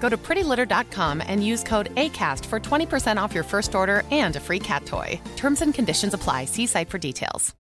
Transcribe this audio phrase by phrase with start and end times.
[0.00, 4.40] Go to prettylitter.com and use code ACAST for 20% off your first order and a
[4.40, 5.20] free cat toy.
[5.36, 6.44] Terms and conditions apply.
[6.46, 7.54] See site for details.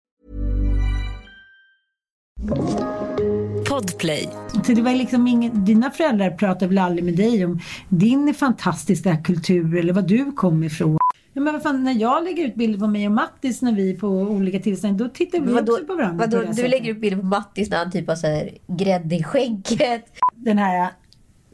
[3.68, 4.28] Podplay.
[4.66, 9.16] Så det var liksom ingen, dina föräldrar pratade väl aldrig med dig om din fantastiska
[9.16, 10.98] kultur eller vad du kom ifrån?
[11.32, 13.90] Ja, men vad fan, när jag lägger ut bilder på mig och Mattis när vi
[13.90, 16.26] är på olika tillställningar, då tittar vi Vadå, också på varandra.
[16.26, 16.70] vadå, på du sättet.
[16.70, 20.04] lägger upp bilder på Mattis när han typ har så här grädde i skägget.
[20.34, 20.90] Den här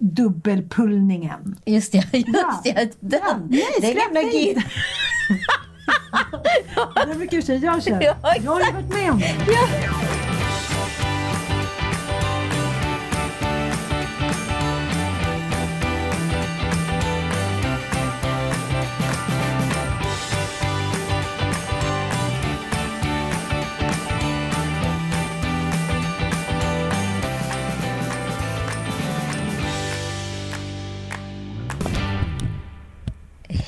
[0.01, 1.57] dubbelpullningen.
[1.65, 2.61] Just det, just Ja.
[2.65, 2.73] det.
[3.01, 4.63] Den, Ja, nej, den gamla inte.
[7.09, 8.03] Det brukar säga jag känner.
[8.03, 9.35] Ja, Jag har ju varit med om det.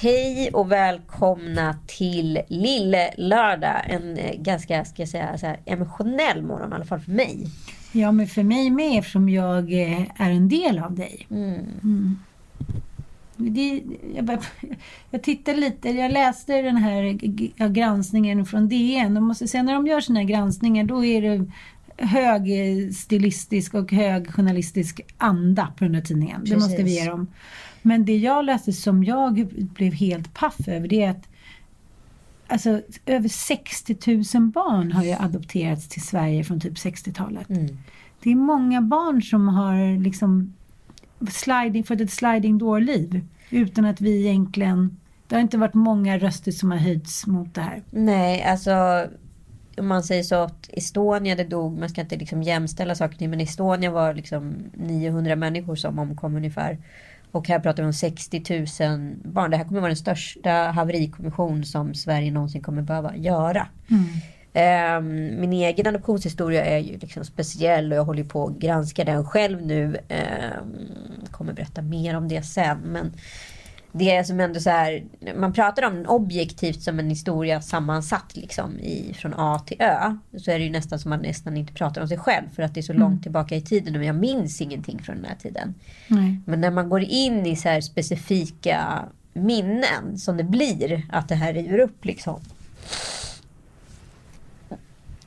[0.02, 3.80] Hej och välkomna till Lille Lördag.
[3.84, 7.46] En eh, ganska, ska jag säga, så här, emotionell morgon i alla fall för mig.
[7.92, 11.26] Ja, men för mig med eftersom jag eh, är en del av dig.
[11.30, 12.18] Mm.
[13.36, 13.82] Det,
[14.14, 14.38] jag, bara,
[15.10, 17.12] jag tittade lite, jag läste den här
[17.68, 19.16] granskningen från DN.
[19.16, 21.46] Och måste säga, när de gör här granskningar då är det
[21.96, 26.44] hög eh, stilistisk och hög journalistisk anda på den här tidningen.
[26.44, 27.00] Det måste vi Precis.
[27.00, 27.26] ge dem.
[27.82, 31.28] Men det jag läste som jag blev helt paff över det är att
[32.46, 33.96] alltså, över 60
[34.38, 37.48] 000 barn har ju adopterats till Sverige från typ 60-talet.
[38.22, 40.54] Det är många barn som har liksom
[41.30, 44.96] sliding, fått ett sliding door-liv utan att vi egentligen...
[45.26, 47.82] Det har inte varit många röster som har höjts mot det här.
[47.90, 49.06] Nej, alltså
[49.78, 53.40] om man säger så att Estonia det dog, man ska inte liksom jämställa saker men
[53.40, 56.78] Estonia var liksom 900 människor som omkom ungefär.
[57.32, 58.42] Och här pratar vi om 60
[58.80, 59.50] 000 barn.
[59.50, 63.66] Det här kommer vara den största haverikommission som Sverige någonsin kommer behöva göra.
[64.52, 69.24] Ehm, min egen adoptionshistoria är ju liksom speciell och jag håller på att granska den
[69.24, 69.84] själv nu.
[69.86, 72.78] Um, kommer berätta mer om det sen.
[72.78, 73.12] Men
[73.92, 75.04] det är som ändå så här,
[75.36, 80.16] man pratar om den objektivt som en historia sammansatt liksom i, från A till Ö.
[80.36, 82.74] Så är det ju nästan som man nästan inte pratar om sig själv för att
[82.74, 85.74] det är så långt tillbaka i tiden och jag minns ingenting från den här tiden.
[86.08, 86.40] Nej.
[86.46, 91.34] Men när man går in i så här specifika minnen som det blir att det
[91.34, 92.40] här river upp liksom.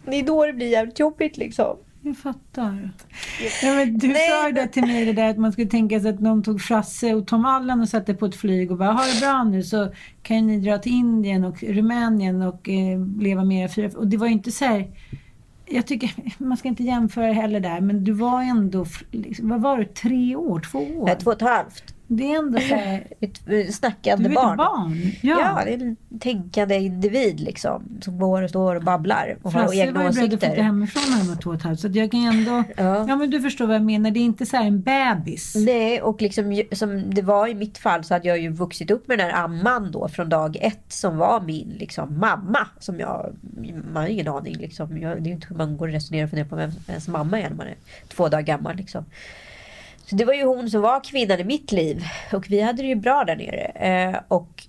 [0.06, 1.78] Det är då det blir jävligt jobbigt liksom.
[2.06, 2.92] Jag fattar.
[3.64, 6.00] Ja, men du Nej, sa ju det till mig det där att man skulle tänka
[6.00, 8.92] sig att någon tog Frasse och Tom Allan och satte på ett flyg och bara
[8.92, 9.92] ha det bra nu så
[10.22, 13.90] kan ni dra till Indien och Rumänien och eh, leva med era fyra...
[13.96, 14.88] Och det var ju inte så här...
[15.66, 16.12] Jag tycker,
[16.44, 20.36] man ska inte jämföra heller där, men du var ändå, liksom, vad var det, tre
[20.36, 21.16] år, två år?
[21.16, 21.93] Två och ett halvt.
[22.08, 24.58] Det är ändå så här, Ett eh, du snackande är barn.
[24.58, 25.02] barn.
[25.22, 25.40] Ja.
[25.40, 25.62] Ja.
[25.66, 27.84] det är en tänkande individ liksom.
[28.02, 30.48] Som går och står och babblar och har Frasse egna var ju beredd att flytta
[30.48, 30.64] åsikter.
[30.64, 31.80] hemifrån när han var två och ett halvt.
[31.80, 32.64] Så jag kan ändå...
[32.78, 33.08] Ja.
[33.08, 33.16] Ja.
[33.16, 34.12] men du förstår vad jag menar.
[34.12, 35.56] Det är inte så här en bebis.
[35.56, 39.08] Nej, och liksom, som det var i mitt fall så hade jag ju vuxit upp
[39.08, 42.68] med den här amman då från dag ett som var min liksom, mamma.
[42.80, 43.34] Som jag,
[43.94, 44.98] man har ingen aning liksom.
[44.98, 47.40] Jag, det är inte hur man går och resonerar och funderar på vem ens mamma
[47.40, 47.76] är när man är
[48.08, 49.06] två dagar gammal liksom.
[50.06, 52.04] Så det var ju hon som var kvinnan i mitt liv.
[52.34, 53.66] Och vi hade det ju bra där nere.
[53.66, 54.64] Eh, och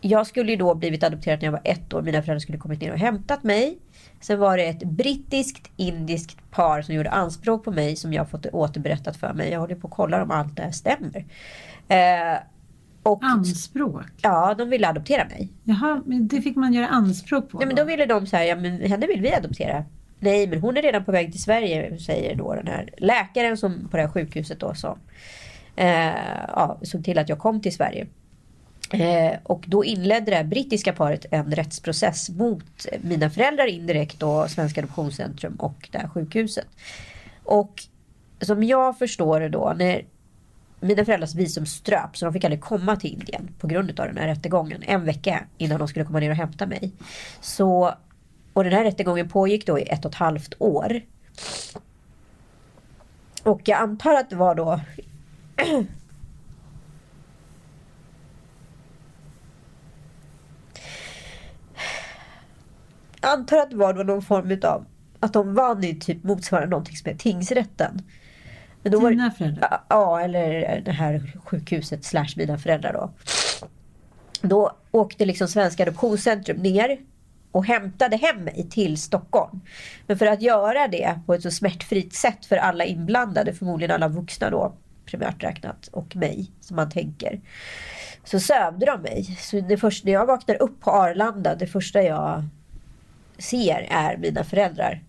[0.00, 2.02] jag skulle ju då blivit adopterad när jag var ett år.
[2.02, 3.78] Mina föräldrar skulle kommit ner och hämtat mig.
[4.20, 8.46] Sen var det ett brittiskt indiskt par som gjorde anspråk på mig som jag fått
[8.46, 9.50] återberättat för mig.
[9.50, 11.24] Jag håller på att kolla om allt det här stämmer.
[11.88, 12.38] Eh,
[13.02, 14.06] och Anspråk?
[14.22, 15.48] ja, de ville adoptera mig.
[15.64, 17.58] Jaha, men det fick man göra anspråk på?
[17.58, 17.82] Nej, men då?
[17.82, 19.84] då ville de säga, ja men henne vill vi adoptera.
[20.20, 23.88] Nej, men hon är redan på väg till Sverige, säger då den här läkaren som
[23.90, 24.98] på det här sjukhuset då som
[25.76, 26.14] eh,
[26.48, 28.06] ja, såg till att jag kom till Sverige.
[28.92, 34.50] Eh, och då inledde det här brittiska paret en rättsprocess mot mina föräldrar indirekt och
[34.50, 36.66] Svenska Adoptionscentrum och det här sjukhuset.
[37.44, 37.82] Och
[38.40, 40.04] som jag förstår det då, när
[40.80, 44.16] mina föräldrars visum ströp så de fick aldrig komma till Indien på grund av den
[44.16, 44.82] här rättegången.
[44.82, 46.92] En vecka innan de skulle komma ner och hämta mig.
[47.40, 47.94] Så,
[48.60, 51.00] och den här rättegången pågick då i ett och ett halvt år.
[53.42, 54.80] Och jag antar att det var då
[63.20, 64.86] Jag antar att det var då någon form av
[65.20, 68.02] att de vann i typ motsvarande någonting som är tingsrätten.
[68.82, 69.80] Men då Dina var, föräldrar?
[69.88, 73.10] Ja, eller det här sjukhuset slash mina föräldrar då.
[74.42, 76.98] Då åkte liksom Svenska Adoptionscentrum ner
[77.52, 79.60] och hämtade hem mig till Stockholm.
[80.06, 84.08] Men för att göra det på ett så smärtfritt sätt för alla inblandade, förmodligen alla
[84.08, 84.74] vuxna då
[85.06, 87.40] primärt räknat och mig som man tänker.
[88.24, 89.24] Så sövde de mig.
[89.24, 92.44] Så det första, när jag vaknar upp på Arlanda, det första jag
[93.38, 95.02] ser är mina föräldrar.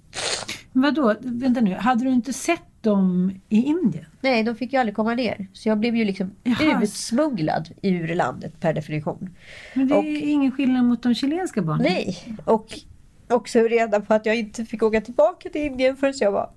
[0.72, 4.06] Vadå, vänta nu, hade du inte sett dem i Indien?
[4.22, 5.48] Nej, de fick ju aldrig komma ner.
[5.54, 6.84] Så jag blev ju liksom Jaha.
[6.84, 9.30] utsmugglad ur landet per definition.
[9.74, 11.84] Men det och, är ingen skillnad mot de chilenska barnen?
[11.84, 12.80] Nej, och
[13.28, 16.50] också reda på att jag inte fick åka tillbaka till Indien förrän jag var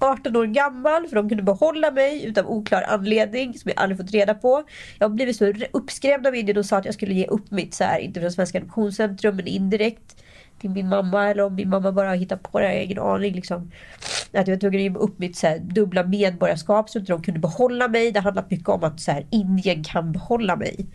[0.00, 4.10] 18 år gammal för de kunde behålla mig utav oklar anledning som jag aldrig fått
[4.10, 4.62] reda på.
[4.98, 7.74] Jag har blivit så uppskrämd av Indien och sa att jag skulle ge upp mitt,
[7.74, 10.22] så här, inte från Svenska Adoptionscentrum men indirekt
[10.60, 13.34] till min mamma eller om min mamma bara hittat på det, jag har ingen aning.
[13.34, 13.70] Liksom.
[14.32, 17.22] Att jag var tvungen att ge upp mitt så här, dubbla medborgarskap så att de
[17.22, 18.12] kunde behålla mig.
[18.12, 20.86] Det handlar mycket om att så här, Indien kan behålla mig.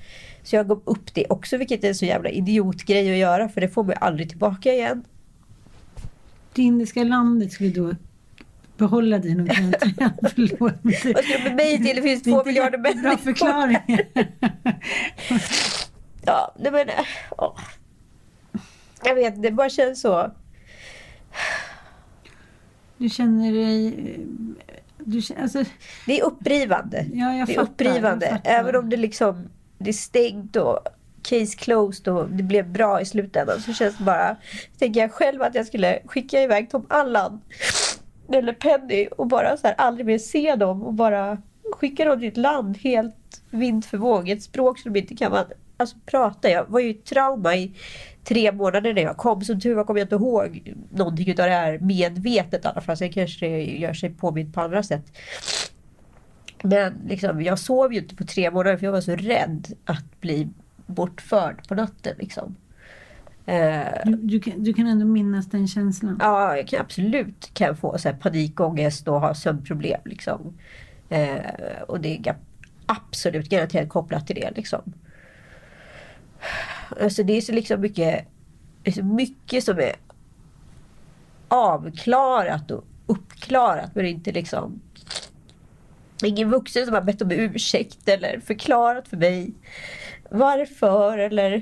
[0.44, 3.62] Så jag gav upp det också, vilket är en så jävla idiotgrej att göra för
[3.62, 5.03] det får man aldrig tillbaka igen.
[6.53, 7.95] Det indiska landet skulle då
[8.77, 9.47] behålla dig nog.
[10.35, 10.73] Förlåt.
[10.81, 11.95] Vad ska du med mig till?
[11.95, 13.01] Det finns två miljarder människor.
[13.01, 13.77] Bra förklaring.
[16.25, 16.88] ja, nej men...
[17.38, 17.59] Åh.
[19.05, 20.31] Jag vet, det bara känns så.
[22.97, 24.19] Du känner dig...
[24.97, 25.63] Du, alltså,
[26.05, 27.05] det är upprivande.
[27.13, 28.41] Ja, jag det är fattar, upprivande.
[28.43, 30.79] Jag Även om det liksom det är stängt och
[31.23, 34.35] case closed och det blev bra i slutändan så känns det bara...
[34.79, 37.41] Tänker jag själv att jag skulle skicka iväg Tom Allan
[38.33, 41.37] eller Penny och bara så här, aldrig mer se dem och bara
[41.71, 44.29] skicka dem till ett land helt vind för våg.
[44.29, 45.45] Ett språk som de inte kan
[45.77, 46.49] alltså, prata.
[46.49, 47.71] Jag var ju trauma i
[48.27, 49.42] tre månader när jag kom.
[49.42, 52.98] Som tur var kommer jag inte ihåg någonting av det här medvetet i alla fall.
[52.98, 55.18] Sen kanske det gör sig påmint på andra sätt.
[56.63, 60.22] Men liksom, jag sov ju inte på tre månader för jag var så rädd att
[60.22, 60.50] bli
[60.86, 62.16] bortförd på natten.
[62.19, 62.56] Liksom.
[63.45, 66.18] Eh, du, du, kan, du, kan ändå minnas den känslan?
[66.22, 70.01] Ja, jag kan absolut kan få så här panikångest och ha sömnproblem.
[70.06, 70.57] Liksom.
[71.10, 72.36] Eh, och det är
[72.86, 74.51] absolut garanterat kopplat till det.
[74.56, 74.94] Liksom.
[77.01, 78.27] Alltså det är så liksom mycket,
[78.95, 79.95] så mycket som är
[81.47, 84.81] avklarat och uppklarat men inte liksom
[86.23, 89.53] Ingen vuxen som har bett om ursäkt eller förklarat för mig
[90.29, 91.61] varför eller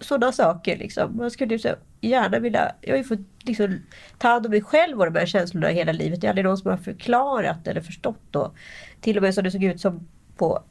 [0.00, 0.76] sådana saker.
[0.76, 1.16] Liksom.
[1.16, 2.72] Man skulle så gärna vilja...
[2.80, 3.78] Jag har ju fått liksom,
[4.18, 6.20] ta hand om mig själv och de här känslorna hela livet.
[6.20, 8.36] Det är aldrig någon som har förklarat eller förstått.
[8.36, 8.54] Och
[9.00, 10.62] till och med som det såg ut som på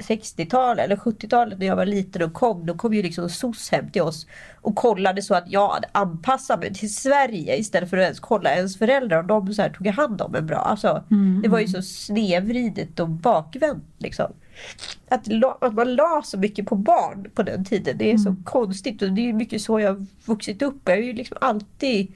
[0.00, 2.66] 60-talet eller 70-talet när jag var liten och kom.
[2.66, 4.26] Då kom ju liksom SOS hem till oss
[4.60, 8.54] och kollade så att jag hade anpassat mig till Sverige istället för att ens kolla
[8.54, 10.58] ens föräldrar om de så här tog hand om en bra.
[10.58, 11.42] Alltså, mm.
[11.42, 13.84] Det var ju så snedvridet och bakvänt.
[13.98, 14.32] Liksom.
[15.08, 15.28] Att,
[15.60, 18.44] att man la så mycket på barn på den tiden, det är så mm.
[18.44, 19.02] konstigt.
[19.02, 20.80] Och det är mycket så jag vuxit upp.
[20.84, 22.12] Jag har ju liksom alltid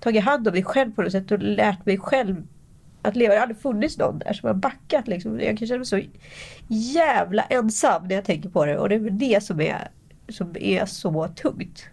[0.00, 2.46] tagit hand om mig själv på något sätt och lärt mig själv
[3.06, 3.32] att leva.
[3.32, 5.08] Det har aldrig funnits någon där som har backat.
[5.08, 5.40] Liksom.
[5.40, 6.00] Jag kan känna mig så
[6.68, 8.78] jävla ensam när jag tänker på det.
[8.78, 9.88] Och det är väl det som är,
[10.28, 11.84] som är så tungt.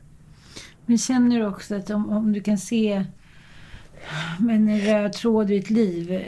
[0.85, 3.05] Men känner du också att om, om du kan se
[4.39, 6.23] med en röd tråd i ditt liv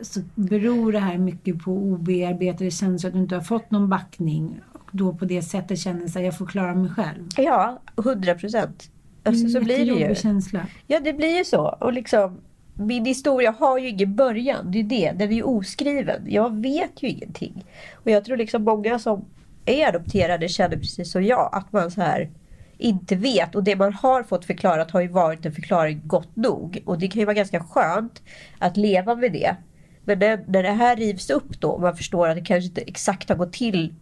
[0.00, 4.60] så beror det här mycket på obearbetade känslor, att du inte har fått någon backning
[4.72, 7.28] och då på det sättet känner att jag får klara mig själv.
[7.36, 8.90] Ja, hundra procent.
[9.22, 10.14] Alltså, så blir det ju.
[10.14, 10.66] känsla.
[10.86, 11.76] Ja, det blir ju så.
[11.80, 12.40] Och liksom,
[12.78, 14.70] min historia har ju ingen början.
[14.70, 15.12] Det är det.
[15.16, 16.22] Den är ju oskriven.
[16.26, 17.64] Jag vet ju ingenting.
[17.94, 19.24] Och jag tror liksom många som
[19.64, 21.50] är adopterade känner precis som jag.
[21.52, 22.30] Att man så här
[22.78, 23.54] inte vet.
[23.54, 26.82] Och det man har fått förklarat har ju varit en förklaring gott nog.
[26.84, 28.22] Och det kan ju vara ganska skönt
[28.58, 29.56] att leva med det.
[30.04, 32.80] Men när, när det här rivs upp då och man förstår att det kanske inte
[32.80, 33.94] exakt har gått till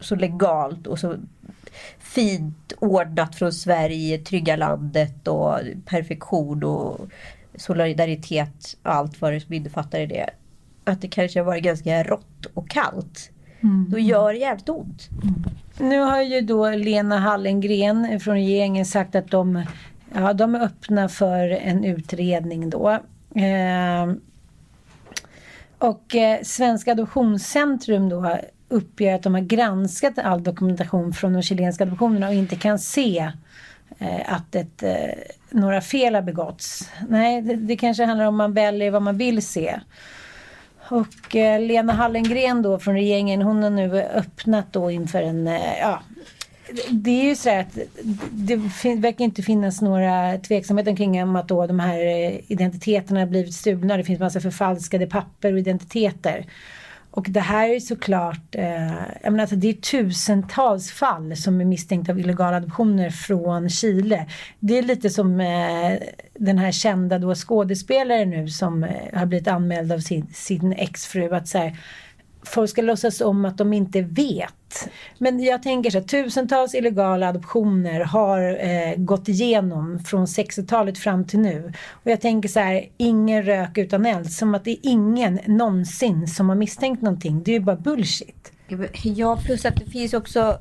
[0.00, 1.16] så legalt och så
[1.98, 7.00] fint ordnat från Sverige, trygga landet och perfektion och
[7.56, 10.30] solidaritet och allt vad det innefattar i det.
[10.84, 13.30] att det kanske har varit ganska rått och kallt.
[13.60, 13.86] Mm.
[13.90, 15.08] Då gör det jävligt ont.
[15.78, 19.64] Nu har ju då Lena Hallengren från regeringen sagt att de,
[20.14, 22.90] ja, de är öppna för en utredning då.
[23.34, 24.12] Eh,
[25.78, 31.84] och eh, Svenska Adoptionscentrum då uppger att de har granskat all dokumentation från de chilenska
[31.84, 33.32] adoptionerna och inte kan se
[33.98, 34.94] Eh, att ett, eh,
[35.50, 36.90] några fel har begåtts.
[37.08, 39.80] Nej, det, det kanske handlar om man väljer vad man vill se.
[40.88, 45.46] Och eh, Lena Hallengren då från regeringen hon har nu öppnat då inför en,
[45.80, 46.02] ja
[46.90, 47.78] det är ju så här att
[48.30, 48.56] det
[48.96, 52.00] verkar inte finnas några tveksamheter kring om att då de här
[52.52, 53.96] identiteterna har blivit stulna.
[53.96, 56.46] Det finns massa förfalskade papper och identiteter.
[57.16, 61.64] Och det här är såklart, eh, jag menar alltså det är tusentals fall som är
[61.64, 64.26] misstänkta av illegala adoptioner från Chile.
[64.60, 65.98] Det är lite som eh,
[66.34, 71.34] den här kända då skådespelaren nu som eh, har blivit anmäld av sin, sin exfru
[71.34, 71.76] att så här,
[72.46, 74.88] folk ska låtsas om att de inte vet.
[75.18, 81.24] Men jag tänker så här, tusentals illegala adoptioner har eh, gått igenom från 60-talet fram
[81.24, 81.72] till nu.
[81.90, 84.32] Och jag tänker så här, ingen rök utan eld.
[84.32, 87.42] Som att det är ingen någonsin som har misstänkt någonting.
[87.42, 88.52] Det är ju bara bullshit.
[89.02, 90.58] Ja, plus att det finns också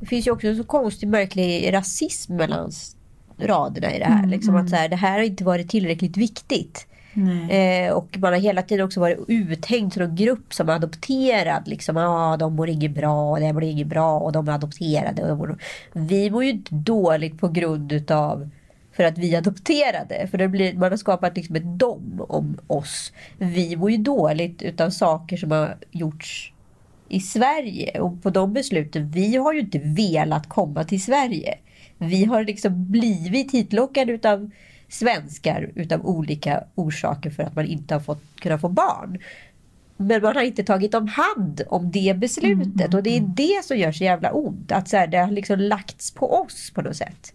[0.00, 2.70] Det finns ju också en så konstig, märklig rasism mellan
[3.38, 4.26] raderna i det här.
[4.26, 6.87] liksom att så här, det här har inte varit tillräckligt viktigt.
[7.50, 11.68] Eh, och man har hela tiden också varit uthängd som en grupp som är adopterad.
[11.68, 15.32] Liksom, ah, de mår inget bra, och det mår inget bra och de är adopterade.
[15.32, 15.58] Och mår...
[15.92, 18.50] Vi mår ju inte dåligt på grund utav
[18.92, 20.26] för att vi är adopterade.
[20.30, 23.12] För det blir, man har skapat liksom ett dom om oss.
[23.38, 26.52] Vi mår ju dåligt utav saker som har gjorts
[27.08, 28.00] i Sverige.
[28.00, 31.58] Och på de besluten, vi har ju inte velat komma till Sverige.
[31.98, 34.50] Vi har liksom blivit hitlockade utav
[34.88, 39.18] svenskar utav olika orsaker för att man inte har fått kunna få barn.
[39.96, 43.78] Men man har inte tagit om hand om det beslutet och det är det som
[43.78, 44.72] gör så jävla ont.
[44.72, 47.32] Att så här, det har liksom lagts på oss på något sätt.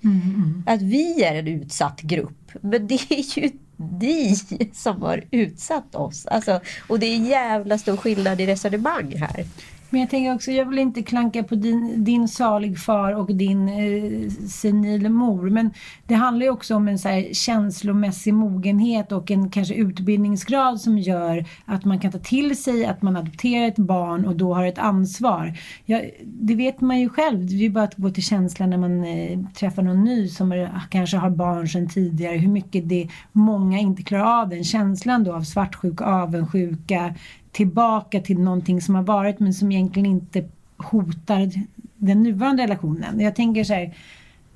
[0.65, 2.51] Att vi är en utsatt grupp.
[2.61, 4.35] Men det är ju ni
[4.73, 6.25] som har utsatt oss.
[6.25, 9.45] Alltså, och det är jävla stor skillnad i resonemang här.
[9.93, 13.69] Men jag tänker också, jag vill inte klanka på din, din salig far och din
[13.69, 15.49] eh, senil mor.
[15.49, 15.71] Men
[16.07, 20.97] det handlar ju också om en så här känslomässig mogenhet och en kanske utbildningsgrad som
[20.97, 24.65] gör att man kan ta till sig att man adopterar ett barn och då har
[24.65, 25.53] ett ansvar.
[25.85, 27.45] Ja, det vet man ju själv.
[27.47, 30.51] Det är ju bara att gå till känslan när man eh, träffar någon ny som
[30.51, 32.37] är, kanske har barn sedan tidigare.
[32.37, 37.13] Hur mycket det många inte klarar av den känslan då av svartsjuka, avundsjuka,
[37.53, 40.45] tillbaka till någonting som har varit men som egentligen inte
[40.77, 41.51] hotar
[41.97, 43.19] den nuvarande relationen.
[43.19, 43.95] Jag tänker så här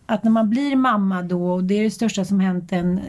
[0.05, 3.03] att när man blir mamma då och det är det största som hänt en, eh,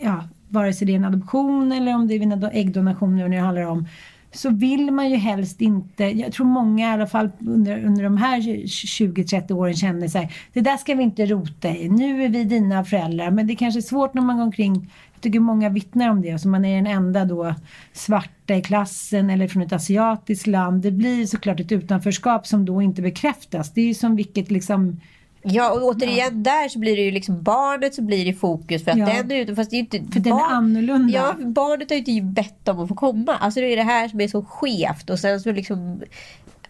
[0.00, 3.36] ja, vare sig det är en adoption eller om det är en äggdonation nu när
[3.36, 3.86] det handlar om
[4.32, 8.16] så vill man ju helst inte, jag tror många i alla fall under, under de
[8.16, 12.44] här 20-30 åren känner sig det där ska vi inte rota i, nu är vi
[12.44, 14.90] dina föräldrar, men det är kanske är svårt när man går omkring
[15.22, 17.54] tycker många vittnar om det, så man är den enda då
[17.92, 20.82] svarta i klassen eller från ett asiatiskt land.
[20.82, 23.72] Det blir såklart ett utanförskap som då inte bekräftas.
[23.74, 25.00] Det är ju som vilket liksom
[25.44, 28.84] Ja, och återigen där så blir det ju liksom barnet som blir i fokus.
[28.84, 29.06] För att Ja.
[29.06, 30.12] den är ute, fast det är ju inte...
[30.12, 31.12] För den är annorlunda.
[31.12, 33.36] Ja, barnet har ju inte bett om att få komma.
[33.40, 35.10] Alltså det är det här som är så skevt.
[35.10, 36.02] Och sen så liksom...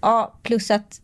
[0.01, 1.01] Ja, plus att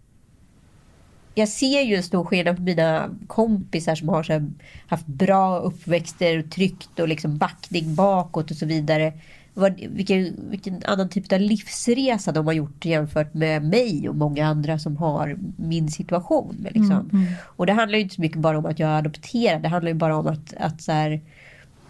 [1.39, 4.51] jag ser ju en stor skillnad på mina kompisar som har här,
[4.87, 9.13] haft bra uppväxter och tryggt och liksom backning bakåt och så vidare.
[9.55, 14.47] Vad, vilken, vilken annan typ av livsresa de har gjort jämfört med mig och många
[14.47, 16.67] andra som har min situation.
[16.71, 17.27] Liksom.
[17.57, 19.63] Och det handlar ju inte så mycket bara om att jag är adopterad.
[19.63, 21.21] Det handlar ju bara om att, att så här,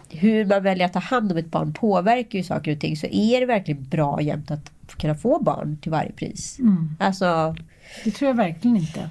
[0.09, 2.97] hur man väljer att ta hand om ett barn påverkar ju saker och ting.
[2.97, 6.57] Så är det verkligen bra jämt att kunna få barn till varje pris.
[6.99, 7.55] Alltså,
[8.03, 9.09] Det tror jag verkligen inte.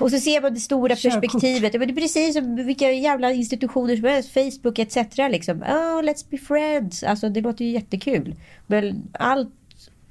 [0.00, 1.20] Och så ser man det stora Körkort.
[1.20, 1.72] perspektivet.
[1.72, 4.32] Men det är precis som vilka jävla institutioner som helst.
[4.32, 4.96] Facebook etc.
[5.16, 5.62] Liksom.
[5.62, 7.02] Oh, let's be friends.
[7.02, 8.34] Alltså det låter ju jättekul.
[8.66, 9.54] Men allt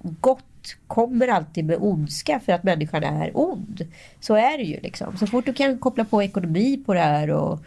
[0.02, 0.44] gott
[0.88, 3.88] kommer alltid med ondska för att människan är ond.
[4.20, 5.18] Så är det ju liksom.
[5.18, 7.60] Så fort du kan koppla på ekonomi på det här och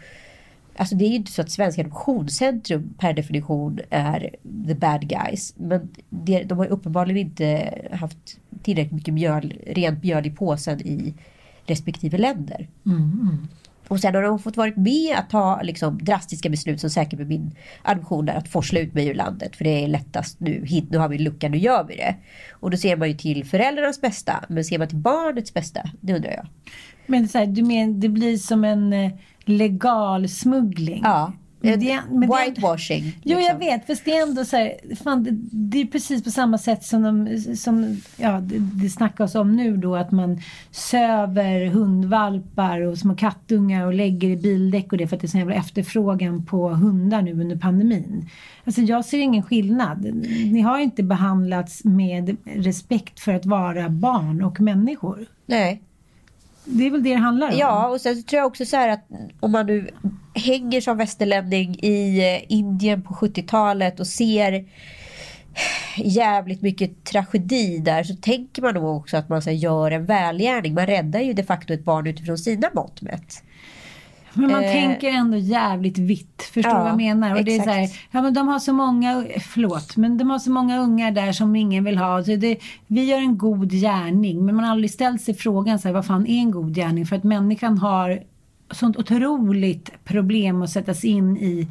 [0.77, 4.35] Alltså det är ju inte så att Svenska Adoptionscentrum per definition är
[4.67, 5.53] the bad guys.
[5.57, 11.13] Men det, de har uppenbarligen inte haft tillräckligt mycket mjöl, rent mjöl i påsen i
[11.65, 12.67] respektive länder.
[13.87, 17.27] Och sen har de fått varit med att ta liksom, drastiska beslut som säkert med
[17.27, 19.55] min adoption där att forsla ut mig ur landet.
[19.55, 20.65] För det är lättast nu.
[20.65, 22.15] Hit, nu har vi en lucka, nu gör vi det.
[22.51, 24.45] Och då ser man ju till föräldrarnas bästa.
[24.49, 25.89] Men ser man till barnets bästa?
[26.01, 26.47] Det undrar jag.
[27.05, 29.11] Men så här, du men, det blir som en eh,
[29.45, 31.01] legal smuggling.
[31.03, 31.33] Ja.
[31.69, 33.03] Men det, men det, Whitewashing.
[33.23, 33.59] Jo, jag liksom.
[33.59, 33.87] vet.
[33.87, 37.03] Fast det är ändå så här, fan, det, det är precis på samma sätt som,
[37.03, 40.41] de, som ja, det, det snackas om nu då att man
[40.71, 45.29] söver hundvalpar och små kattungar och lägger i bildäck och det för att det är
[45.29, 48.29] så jävla efterfrågan på hundar nu under pandemin.
[48.65, 50.05] Alltså jag ser ingen skillnad.
[50.51, 55.25] Ni har inte behandlats med respekt för att vara barn och människor.
[55.45, 55.81] Nej.
[56.65, 57.57] Det är väl det det handlar om?
[57.57, 59.07] Ja, och sen så tror jag också så här att
[59.39, 59.89] om man nu
[60.35, 64.65] hänger som västerlänning i eh, Indien på 70-talet och ser
[65.97, 70.73] jävligt mycket tragedi där så tänker man nog också att man så gör en välgärning.
[70.73, 73.43] Man räddar ju de facto ett barn utifrån sina mått mätt.
[74.33, 76.49] Men man Eh, tänker ändå jävligt vitt.
[76.53, 77.35] Förstår ja, vad jag menar?
[77.35, 77.99] Och det är så här, exakt.
[78.11, 81.55] ja men de har så många, förlåt, men de har så många ungar där som
[81.55, 82.23] ingen vill ha.
[82.23, 84.45] Så det, vi gör en god gärning.
[84.45, 87.05] Men man har aldrig ställt sig frågan så här, vad fan är en god gärning?
[87.05, 88.19] För att människan har
[88.71, 91.67] sånt otroligt problem att sätta sig in i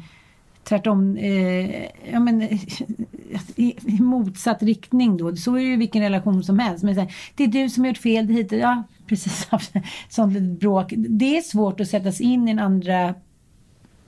[0.63, 2.41] tvärtom, eh, ja men
[3.55, 5.35] i, i motsatt riktning då.
[5.35, 6.83] Så är det ju i vilken relation som helst.
[6.83, 9.47] Men så här, det är du som har gjort fel, det hit ja, precis.
[10.09, 10.93] Sånt litet bråk.
[10.97, 13.15] Det är svårt att sätta sig in i en andra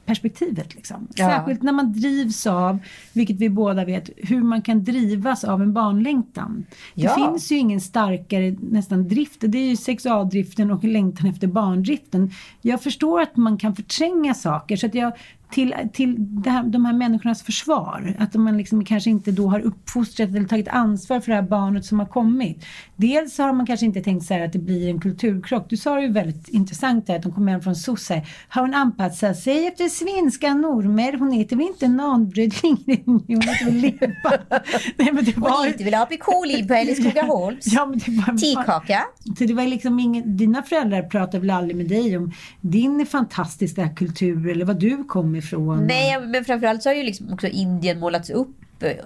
[0.08, 0.76] perspektivet.
[0.76, 1.08] Liksom.
[1.16, 1.30] Ja.
[1.30, 2.78] Särskilt när man drivs av,
[3.14, 6.66] vilket vi båda vet, hur man kan drivas av en barnlängtan.
[6.96, 7.16] Det Ja.
[7.16, 12.32] finns ju ingen starkare nästan drift, det är ju sexualdriften och längtan efter barndriften.
[12.62, 15.12] Jag förstår att man kan förtränga saker, så att jag
[15.51, 18.16] till, till det här, de här människornas försvar.
[18.20, 21.86] Att man liksom kanske inte då har uppfostrat eller tagit ansvar för det här barnet
[21.86, 22.66] som har kommit.
[22.96, 25.70] Dels har man kanske inte tänkt så att det blir en kulturkrock.
[25.70, 28.10] Du sa det ju väldigt intressant där att de kommer hem från SOS.
[28.50, 31.18] Har hon anpassat sig efter svenska normer?
[31.18, 32.77] Hon heter väl inte nanbrödling?
[33.06, 34.34] Hon heter väl limpa?
[34.98, 35.68] Nej, men det var...
[35.68, 37.68] inte vill ha pikolin på Älskogaholms.
[37.77, 38.38] Ja, men det var...
[38.38, 39.04] Tikaka.
[39.38, 43.89] Så det var liksom ingen, dina föräldrar pratade väl aldrig med dig om din fantastiska
[43.89, 45.88] kultur eller var du kom ifrån?
[45.88, 48.56] Nej, men framförallt så har ju liksom också Indien målats upp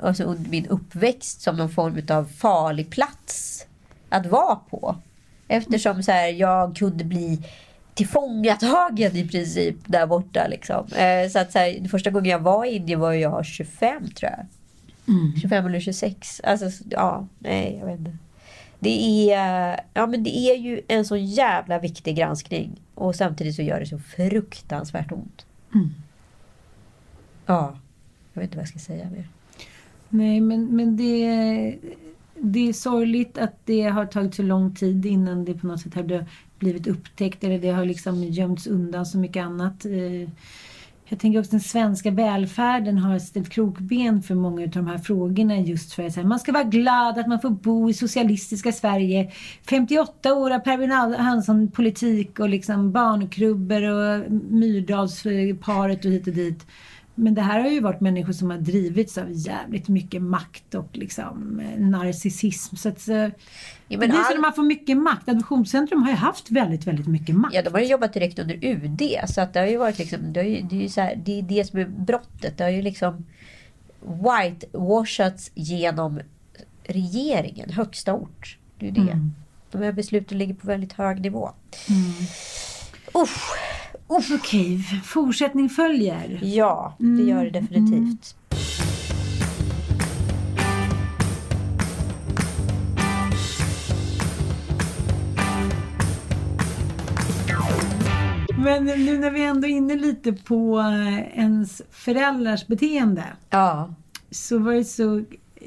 [0.03, 3.65] alltså under min uppväxt som någon form av farlig plats
[4.09, 4.95] att vara på.
[5.47, 7.39] Eftersom så här, jag kunde bli
[7.93, 10.47] tillfångatagen i princip där borta.
[10.49, 10.85] Liksom.
[10.93, 14.31] Eh, Så att så här, första gången jag var i Indien var jag 25 tror
[14.31, 14.45] jag.
[15.41, 16.41] 25 eller 26.
[16.43, 18.17] Alltså, så- ja, nej, jag vet inte.
[18.79, 22.71] Det är, ja, men det är ju en så jävla viktig granskning.
[22.95, 25.45] Och samtidigt så gör det så fruktansvärt ont.
[27.51, 27.75] Ja,
[28.33, 29.27] jag vet inte vad jag ska säga mer.
[30.09, 31.77] Nej, men, men det,
[32.35, 35.93] det är sorgligt att det har tagit så lång tid innan det på något sätt
[35.93, 36.25] har
[36.59, 39.85] blivit upptäckt eller det har liksom gömts undan så mycket annat.
[39.85, 40.29] Eh,
[41.11, 44.97] Jag tänker också att den svenska välfärden har ställt krokben för många av de här
[44.97, 49.31] frågorna just för att man ska vara glad att man får bo i socialistiska Sverige.
[49.69, 56.65] 58 år av Per Hansson politik och liksom barnkrubbor och Myrdalsparet och hit och dit.
[57.21, 60.89] Men det här har ju varit människor som har drivits av jävligt mycket makt och
[60.91, 62.75] liksom eh, narcissism.
[62.75, 63.29] Så att, eh, Ja,
[63.87, 65.29] det men är så all- när man får mycket makt.
[65.29, 67.55] Adoptionscentrum har ju haft väldigt, väldigt mycket makt.
[67.55, 69.01] Ja, de har ju jobbat direkt under UD.
[69.27, 71.15] Så att det har ju varit liksom, det, har ju, det är ju så här,
[71.25, 72.57] det är det som är brottet.
[72.57, 73.25] Det har ju liksom
[74.01, 76.19] whitewashats genom
[76.83, 78.57] regeringen, högsta ort.
[78.79, 79.29] Det är ju det.
[79.71, 81.51] De här besluten ligger på väldigt hög nivå.
[83.15, 83.51] Usch,
[84.13, 86.39] Okej, fortsättning följer.
[86.43, 88.35] ja, det gör det definitivt.
[98.57, 103.23] Men nu när vi ändå är inne lite på eh, ens föräldrars beteende.
[103.49, 103.93] Ja,
[104.31, 105.23] Så var det så,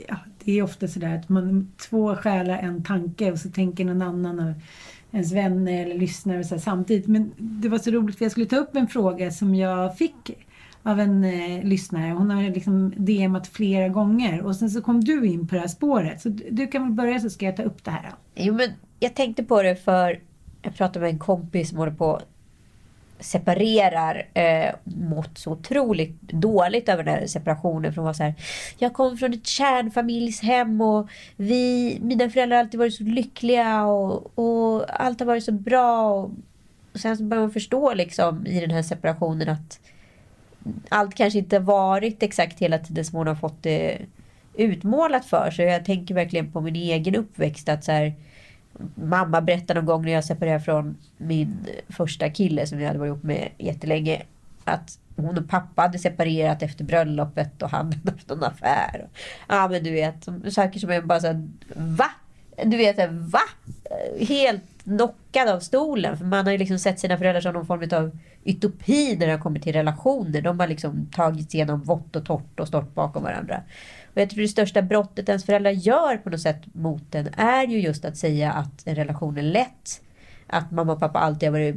[0.09, 4.03] ja, det är ofta sådär att man två själar, en tanke och så tänker någon
[4.03, 4.55] annan och
[5.15, 7.07] ens vänner eller lyssnare så här, samtidigt.
[7.07, 10.31] Men det var så roligt för jag skulle ta upp en fråga som jag fick
[10.83, 12.13] av en eh, lyssnare.
[12.13, 15.69] Hon har liksom DMat flera gånger och sen så kom du in på det här
[15.69, 16.21] spåret.
[16.21, 18.11] Så du, du kan väl börja så ska jag ta upp det här.
[18.11, 18.17] Då.
[18.35, 20.21] Jo, men jag tänkte på det för
[20.63, 22.21] jag pratade med en kompis som håller på
[23.21, 27.93] separerar eh, mått så otroligt dåligt över den här separationen.
[27.93, 28.35] För hon var så här,
[28.79, 34.39] jag kom från ett kärnfamiljshem och vi, mina föräldrar har alltid varit så lyckliga och,
[34.39, 36.11] och allt har varit så bra.
[36.11, 36.31] Och,
[36.93, 39.81] och sen så börjar man förstå liksom i den här separationen att
[40.89, 43.99] allt kanske inte har varit exakt hela tiden som hon har fått det
[44.55, 45.67] utmålat för sig.
[45.67, 47.69] Jag tänker verkligen på min egen uppväxt.
[47.69, 48.15] att så här,
[48.95, 53.09] Mamma berättade någon gång när jag separerade från min första kille som jag hade varit
[53.09, 54.23] ihop med jättelänge.
[54.65, 59.09] Att hon och pappa hade separerat efter bröllopet och han hade haft någon affär.
[59.49, 62.11] Ja men du vet, saker som jag bara såhär, va?
[62.65, 63.41] Du vet, va?
[64.21, 66.19] Helt knockad av stolen.
[66.19, 69.33] För man har ju liksom sett sina föräldrar som någon form av utopi när det
[69.33, 70.43] har kommit till relationer.
[70.43, 73.63] De har liksom tagit igenom vått och torrt och stått bakom varandra.
[74.15, 77.67] Och jag tror det största brottet ens föräldrar gör på något sätt mot den är
[77.67, 80.01] ju just att säga att en relation är lätt.
[80.47, 81.77] Att mamma och pappa alltid har varit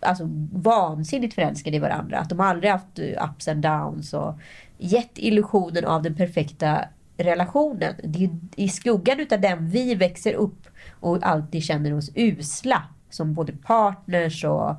[0.00, 2.18] alltså, vansinnigt förälskade i varandra.
[2.18, 4.34] Att de aldrig haft eh, ups and downs och
[4.78, 6.84] gett illusionen av den perfekta
[7.16, 7.94] relationen.
[8.04, 10.66] Det är i skuggan utav den vi växer upp
[11.00, 12.82] och alltid känner oss usla.
[13.10, 14.74] Som både partners och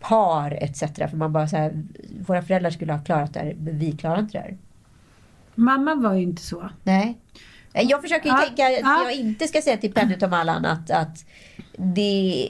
[0.00, 0.80] par etc.
[0.80, 1.84] För man bara så här,
[2.26, 4.56] våra föräldrar skulle ha klarat det här, men vi klarar inte det här.
[5.56, 6.70] Mamma var ju inte så.
[6.82, 7.18] Nej.
[7.72, 9.02] Jag försöker ju Ja, tänka att ja.
[9.04, 11.24] jag inte ska säga till Penny och Mallan att, att,
[11.76, 12.48] det,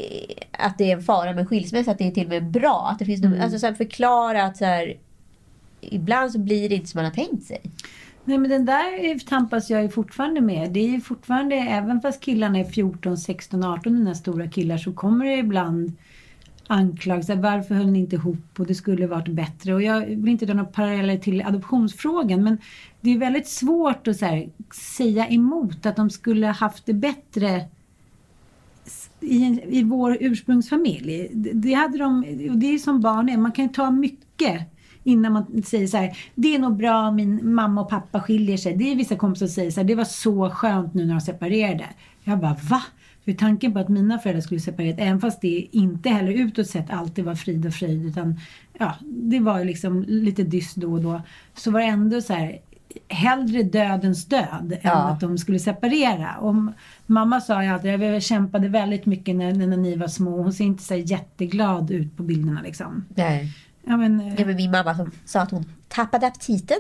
[0.51, 2.89] att det är en fara med skilsmässa, att det är till och med bra.
[2.93, 3.41] Att det finns mm.
[3.41, 4.97] alltså så förklara att så här,
[5.81, 7.61] ibland så blir det inte som man har tänkt sig.
[8.25, 10.73] Nej men den där tampas jag ju fortfarande med.
[10.73, 14.93] Det är ju fortfarande, även fast killarna är 14, 16, 18, mina stora killar, så
[14.93, 15.93] kommer det ibland
[16.67, 17.37] anklagelser.
[17.37, 19.75] Varför höll ni inte ihop och det skulle varit bättre?
[19.75, 22.59] Och jag vill inte dra några paralleller till adoptionsfrågan men
[23.07, 24.49] det är väldigt svårt att så här,
[24.97, 27.65] säga emot att de skulle haft det bättre
[29.21, 31.29] i, en, i vår ursprungsfamilj.
[31.33, 32.19] Det, det hade de,
[32.51, 34.61] och det är som barn är, man kan ta mycket
[35.05, 38.57] innan man säger så här, det är nog bra om min mamma och pappa skiljer
[38.57, 38.77] sig.
[38.77, 41.21] Det är vissa kompisar som säger så här, det var så skönt nu när de
[41.21, 41.87] separerade.
[42.25, 42.83] Jag bara, va?
[43.25, 46.91] För tanken på att mina föräldrar skulle separera, även fast det inte heller utåt sett
[46.91, 48.41] alltid var frid och fröjd, utan
[48.79, 51.23] ja, det var ju liksom lite dyst då och då,
[51.55, 52.59] så var det ändå så här,
[53.09, 54.93] hellre dödens död än Ja.
[54.93, 56.37] att de skulle separera.
[56.41, 56.55] Och
[57.07, 60.43] mamma sa ju alltid, jag kämpade väldigt mycket när, när ni var små.
[60.43, 63.05] Hon ser inte så jätteglad ut på bilderna liksom.
[63.15, 63.53] Nej.
[63.89, 66.79] Ja, men, eh, Ja, men min mamma som sa att hon tappade aptiten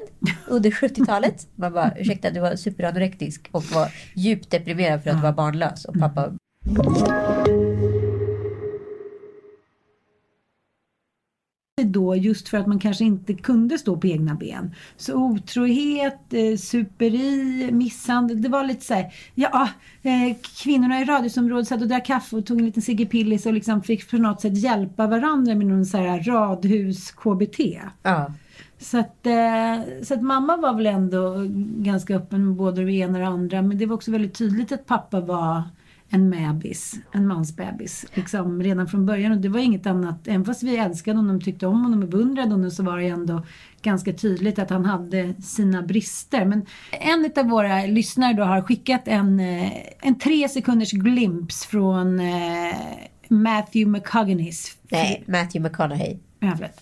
[0.48, 1.46] under 70-talet.
[1.54, 5.84] Man bara, ursäkta du var superanorektisk och var djupt deprimerad för att du var barnlös.
[5.84, 6.32] Och pappa
[11.96, 14.74] då just för att man kanske inte kunde stå på egna ben.
[14.96, 19.68] Så otrohet, eh, superi, misshandel, det var lite så här, ja,
[20.02, 23.52] eh, kvinnorna i radhusområdet satt och drack kaffe och tog en liten Sigge Pillis och
[23.52, 27.80] liksom fick på något sätt hjälpa varandra med någon så här radhus-KBT.
[28.02, 28.32] Ja.
[28.78, 31.46] Så att, eh, så att mamma var väl ändå
[31.82, 33.62] ganska öppen med både det ena och det andra.
[33.62, 35.62] Men det var också väldigt tydligt att pappa var
[36.10, 38.06] en bebis, en mansbebis.
[38.14, 39.32] Liksom redan från början.
[39.32, 42.50] Och det var inget annat, även fast vi älskade honom, tyckte om honom och beundrade
[42.50, 43.42] honom så var det ändå
[43.82, 46.44] ganska tydligt att han hade sina brister.
[46.44, 52.20] Men en av våra lyssnare då har skickat en, eh, en tre sekunders glimt från
[52.20, 52.76] eh,
[53.28, 56.18] Matthew McConaughey's Nej, Matthew McConaughey.
[56.40, 56.80] Förlåt.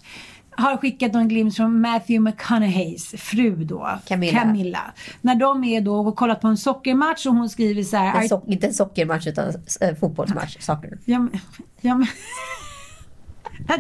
[0.56, 3.98] Har skickat någon glimt från Matthew McConaugheys fru då.
[4.06, 4.80] Camilla.
[5.20, 8.22] När de är då och kollat på en sockermatch och hon skriver så här.
[8.22, 10.56] En sock, inte en sockermatch utan äh, fotbollsmatch.
[10.60, 10.98] Soccer.
[11.04, 11.40] Ja, men,
[11.80, 12.06] ja, men,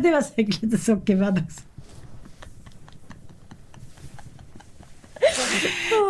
[0.02, 1.60] det var säkert lite sockervadd också.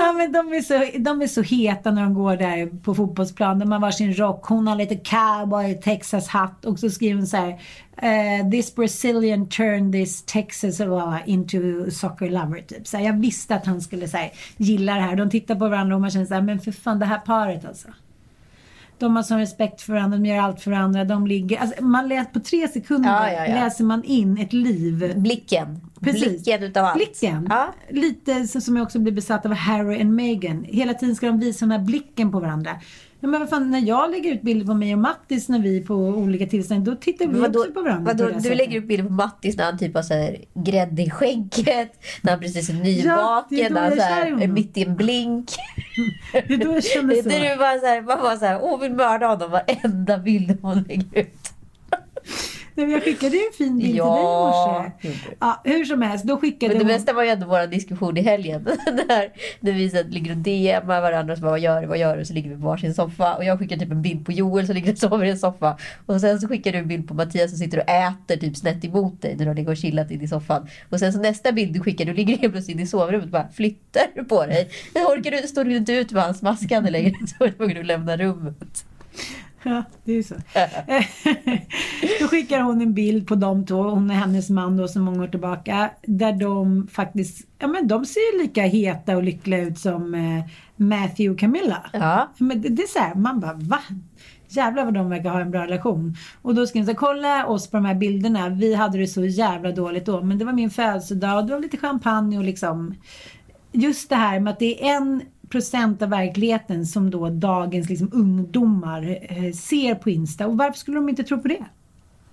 [0.01, 3.59] Ja, men de, är så, de är så heta när de går där på fotbollsplan.
[3.59, 4.45] De har varsin rock.
[4.45, 6.65] Hon har lite cowboy Texas hatt.
[6.65, 7.59] Och så skriver hon så här.
[7.97, 12.61] eh, this Brazilian turned this Texas uh, into soccer lover.
[12.61, 12.87] Typ.
[12.87, 15.17] Så jag visste att han skulle så här, gilla det här.
[15.17, 17.65] De tittar på varandra och man känner så här, men för fan det här paret
[17.65, 17.89] alltså.
[18.99, 21.05] De har sån respekt för varandra, de gör allt för varandra.
[21.05, 23.55] De ligger, alltså, man läser på tre sekunder Ja, ja, ja.
[23.55, 25.81] läser man in ett liv Blicken.
[26.05, 26.23] Precis.
[26.29, 26.97] Blicken utav allt.
[26.97, 27.47] Blicken.
[27.51, 27.75] Ja.
[27.91, 30.65] Lite som jag också blir besatt av Harry och Meghan.
[30.69, 32.71] Hela tiden ska de visa den här blicken på varandra.
[33.21, 35.79] Ja, men vad fan, när jag lägger ut bilder på mig och Mattis när vi
[35.79, 38.13] är på olika tillställningar, då tittar vi Vadå, också på varandra.
[38.13, 38.57] vadå, på du sättet.
[38.59, 42.31] lägger upp bilder på Mattis när han typ har så här grädde i skägget, när
[42.33, 44.83] han precis är Ja, det är nyvaken, då när han så är här, mitt i
[44.83, 45.51] en blink.
[46.33, 47.29] Det är då jag känner så.
[47.29, 50.19] Det är du bara så här, man bara så här, åh vill mörda honom varenda
[50.19, 51.51] bild hon lägger ut.
[52.77, 55.29] Nej, jag skickade ju en fin bild Ja, till dig i morse.
[55.29, 55.37] du.
[55.41, 56.99] Ja, hur som helst, då skickade Men det hon...
[56.99, 58.63] bästa var ju ändå vår diskussion i helgen.
[59.61, 62.17] När vi så ligger och DMar varandra och så bara, vad gör du, vad gör
[62.17, 62.25] du?
[62.25, 63.35] Så ligger vi på varsin soffa.
[63.35, 65.79] Och jag skickar typ en bild på Joel som ligger och sover i en soffa.
[66.07, 68.85] Och sen så skickar du en bild på Mattias som sitter och äter typ snett
[68.85, 70.69] emot dig när du ligger och chillat in i soffan.
[70.91, 73.31] Och sen så nästa bild du skickar, du ligger helt plötsligt inne i sovrummet och
[73.31, 74.69] bara flyttar på dig.
[74.95, 78.85] Orkar du, står du inte ut med hans maskande längre så tvungen att lämna rummet.
[79.65, 80.35] Ja, det är så.
[82.21, 85.23] då skickar hon en bild på de två, hon och hennes man då, så många
[85.23, 85.91] år tillbaka.
[86.03, 90.45] Där de faktiskt, ja men de ser ju lika heta och lyckliga ut som eh,
[90.77, 91.91] Matthew och Camilla.
[91.93, 92.33] Ja.
[92.39, 93.81] Men det, det är så här, man bara va?
[94.49, 96.17] Jävlar vad de verkar ha en bra relation.
[96.43, 98.49] Och då skrev här, kolla oss på de här bilderna.
[98.49, 100.23] Vi hade det så jävla dåligt då.
[100.23, 102.95] Men det var min födelsedag och det var lite champagne och liksom.
[103.73, 105.23] Just det här med att det är en
[105.55, 110.47] procent av verkligheten som då dagens liksom, ungdomar eh, ser på Insta.
[110.47, 111.65] Och varför skulle de inte tro på det?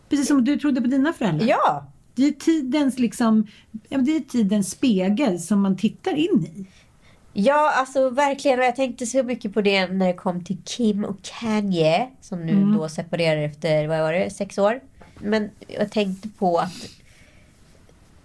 [0.10, 1.48] Precis som du trodde på dina föräldrar.
[1.48, 3.48] Ja, Det är tidens liksom,
[3.90, 6.66] det är tidens spegel som man tittar in i.
[7.34, 8.60] Ja, alltså verkligen.
[8.60, 12.10] Och jag tänkte så mycket på det när det kom till Kim och Kanye.
[12.22, 14.80] Som nu då separerar efter, vad var det, sex år.
[15.20, 17.01] Men jag tänkte på att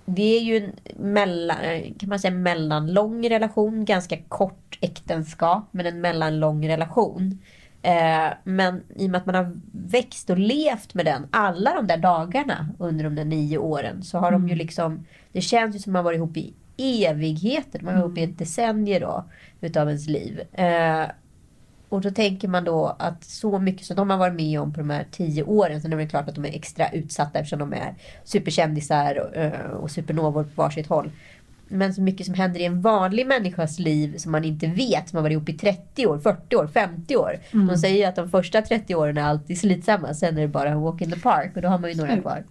[0.06, 1.56] det är ju en mellan,
[1.98, 3.84] kan man säga mellanlång relation.
[3.84, 7.38] Ganska kort äktenskap, men en mellanlång relation.
[7.82, 11.86] Eh, men i och med att man har växt och levt med den alla de
[11.86, 15.78] där dagarna under de där nio åren så har de ju liksom, det känns ju
[15.78, 17.80] som att man varit ihop i evigheter.
[17.80, 19.24] Man har varit ihop i ett decennium då
[19.60, 20.40] utav ens liv.
[20.52, 21.06] Eh,
[21.96, 24.80] och då tänker man då att så mycket som de har varit med om på
[24.80, 27.72] de här tio åren, sen är det klart att de är extra utsatta eftersom de
[27.72, 31.10] är superkändisar och, eh, och supernovor på varsitt håll.
[31.68, 35.16] Men så mycket som händer i en vanlig människas liv som man inte vet, som
[35.16, 37.38] har varit ihop i 30 år, 40 år, 50 år.
[37.68, 40.78] De säger ju att de första 30 åren är alltid slitsamma, sen är det bara
[40.78, 42.44] walk in the park och då har man ju några kvar.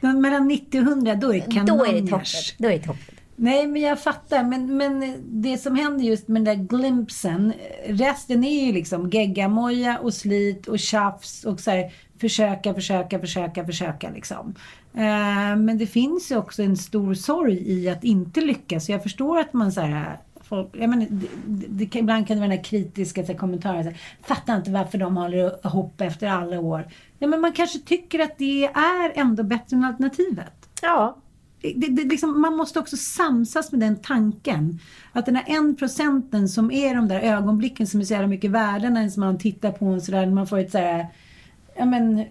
[0.00, 1.66] Men mellan 90 och 100, då är det kanoners.
[1.78, 2.56] Då är det toppen.
[2.58, 3.16] Då är det toppen.
[3.36, 4.44] Nej, men jag fattar.
[4.44, 7.52] Men, men det som händer just med den där glimpsen,
[7.86, 13.66] resten är ju liksom geggamoja och slit och tjafs och så här, försöka, försöka, försöka,
[13.66, 14.54] försöka liksom.
[14.94, 18.88] Eh, men det finns ju också en stor sorg i att inte lyckas.
[18.88, 22.40] Jag förstår att man så här, folk, jag menar, det, det, det, ibland kan det
[22.40, 23.84] vara den här kritiska så här, kommentaren.
[23.84, 26.88] Så här, Fattar inte varför de håller ihop efter alla år.
[27.18, 31.16] Ja, men man kanske tycker att det är ändå bättre än alternativet Ja,
[31.62, 34.78] det, det, liksom, man måste också samsas med den tanken.
[35.12, 38.50] Att den här en procenten som är de där ögonblicken som är så jävla mycket
[38.50, 41.06] värda när man tittar på en sådär, man får ett sådär,
[41.76, 42.24] ja men,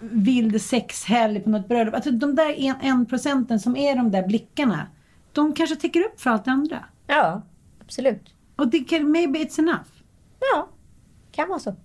[0.00, 1.94] vild sexhelg på något bröllop.
[1.94, 4.86] Alltså de där en, en procenten som är de där blickarna,
[5.32, 6.84] de kanske täcker upp för allt det andra.
[7.06, 7.42] ja,
[7.80, 8.34] absolut.
[8.56, 9.88] Och det kan, maybe it's enough.
[10.40, 10.68] Ja,
[11.32, 11.76] kan vara så.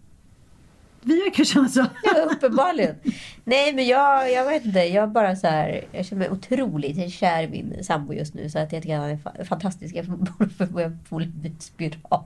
[1.04, 1.86] Vi verkar känna så.
[2.04, 2.96] Ja, uppenbarligen.
[3.44, 4.80] Nej, men jag, jag vet inte.
[4.80, 8.50] Jag bara så här, jag känner mig otroligt kär i min sambo just nu.
[8.50, 9.96] Så att jag tycker han är fa- fantastisk.
[9.96, 12.24] Jag får få bytt spiral.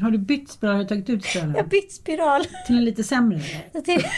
[0.00, 0.74] Har du bytt spiral?
[0.74, 1.68] Har du tagit ut Jag har spiralen?
[1.68, 2.44] bytt spiral.
[2.66, 3.40] Till en lite sämre?
[3.84, 4.04] till-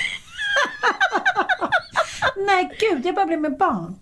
[2.47, 3.95] Nej gud, jag bara blev med barn.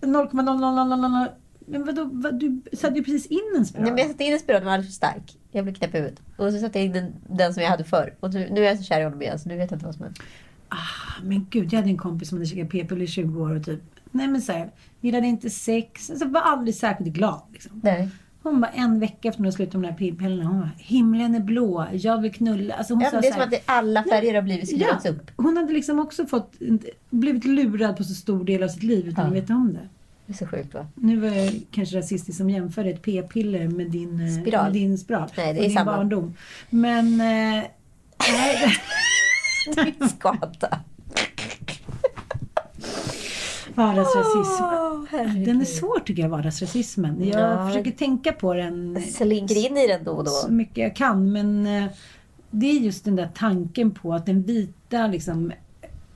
[0.00, 1.28] 0,0000.
[1.66, 3.82] Men vadå, vad, du satte ju precis in en spiral.
[3.84, 5.36] Nej, men jag satte in en spiral, den var alldeles för stark.
[5.50, 6.20] Jag blev knäpp i huvudet.
[6.36, 8.14] Och så satte jag in den, den som jag hade förr.
[8.20, 9.86] Och nu, nu är jag så kär i honom igen, så nu vet jag inte
[9.86, 10.22] vad som händer.
[10.68, 13.64] Ah, men gud, jag hade en kompis som hade käkat p-piller i 20 år och
[13.64, 14.70] typ, nej men såhär,
[15.00, 17.80] gillade inte sex, alltså var aldrig särskilt glad liksom.
[17.84, 18.08] Nej.
[18.42, 21.40] Hon bara en vecka efter hon slutade med de här p-pillerna, hon bara, himlen är
[21.40, 22.74] blå, jag vill knulla.
[22.74, 25.30] Alltså hon Ja, sa det är som att alla färger har blivit skruvats upp.
[25.36, 26.54] Hon hade liksom också fått,
[27.10, 29.28] blivit lurad på så stor del av sitt liv utan Ja.
[29.30, 29.88] att veta om det.
[30.26, 30.86] Det är så sjukt va?
[30.94, 34.64] Nu var jag kanske rasistisk som jämförde ett p-piller med din eh, Spiral.
[34.64, 35.28] Med din spiral.
[35.36, 35.96] Nej, det är din samma.
[35.96, 36.34] barndom.
[36.70, 37.20] Men...
[37.20, 37.64] Eh,
[39.76, 40.80] Din skada.
[43.74, 44.64] vardagsrasism.
[45.10, 45.46] Herregud.
[45.46, 47.28] Den är svår tycker jag, vardagsrasismen.
[47.28, 47.66] Jag Ja.
[47.68, 50.52] försöker tänka på den Slinker in i den då och så då.
[50.52, 51.32] mycket jag kan.
[51.32, 51.84] Men eh,
[52.50, 55.52] det är just den där tanken på att den vita liksom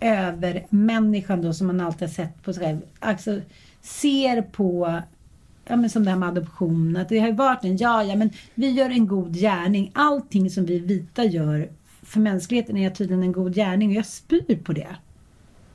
[0.00, 2.80] övermänniskan då som man alltid har sett på sig själv.
[2.98, 3.40] Alltså
[3.82, 5.02] ser på
[5.68, 8.16] Ja, men som det här med adoption, att det har ju varit en, ja, ja,
[8.16, 9.90] men vi gör en god gärning.
[9.94, 11.68] Allting som vi vita gör
[12.02, 14.96] för mänskligheten är tydligen en god gärning och jag spyr på det.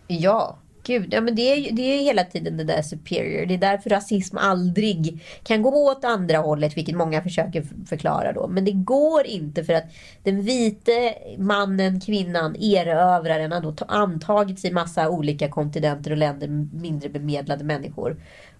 [0.07, 1.13] Ja, gud.
[1.13, 3.45] Ja, men det, är, ju- det är hela tiden det där superior.
[3.45, 8.47] Det är därför rasism aldrig kan gå åt andra hållet, vilket många försöker förklara då.
[8.47, 9.85] Men det går inte för att
[10.23, 16.73] den vite mannen, kvinnan, erövraren har då antagit sig massa olika kontinenter och länder med
[16.73, 18.17] mindre bemedlade människor.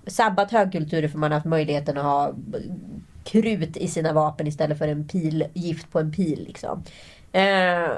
[0.08, 2.34] Sabbat högkulturer för man har haft möjligheten att ha
[3.24, 6.44] krut i sina vapen istället för en pil, gift på en pil.
[6.48, 6.84] Liksom.
[7.32, 7.92] Eh,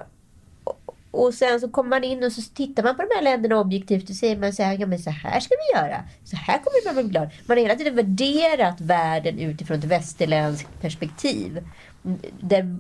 [1.14, 4.10] och sen så kommer man in och så tittar man på de här länderna objektivt
[4.10, 6.04] och säger man så här, ja men så här ska vi göra.
[6.24, 7.30] Så här kommer man bli glad.
[7.46, 11.68] Man har hela tiden värderat världen utifrån ett västerländskt perspektiv.
[12.40, 12.78] Där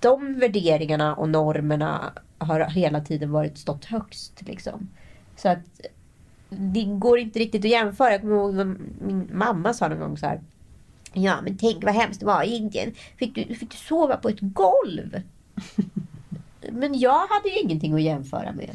[0.00, 4.42] de värderingarna och normerna har hela tiden varit stått högst.
[4.42, 4.88] Liksom.
[5.36, 5.80] Så att
[6.48, 8.12] det går inte riktigt att jämföra.
[8.12, 10.40] Jag kommer ihåg min mamma sa någon gång så här.
[11.12, 12.94] Ja men tänk vad hemskt det var i Indien.
[13.16, 15.22] Fick du, fick du sova på ett golv?
[16.72, 18.70] Men jag hade ju ingenting att jämföra med.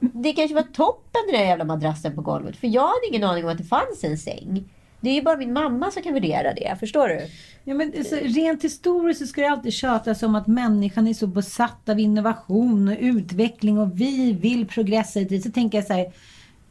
[0.00, 2.56] Det kanske var toppen den där jävla madrassen på golvet.
[2.56, 4.64] För jag hade ingen aning om att det fanns en säng.
[5.00, 6.76] Det är ju bara min mamma som kan värdera det.
[6.80, 7.20] Förstår du?
[7.64, 11.26] Ja, men, alltså, rent historiskt så ska det alltid tjatas om att människan är så
[11.26, 15.20] besatt av innovation och utveckling och vi vill progressa.
[15.42, 16.12] Så tänker jag så här,